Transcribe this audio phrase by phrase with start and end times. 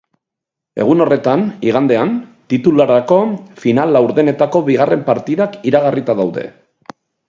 [0.85, 2.15] Egun horretan, igandean,
[2.55, 3.21] titulurako
[3.67, 6.53] final-laurdenetako bigarren partidak iragarrita daude.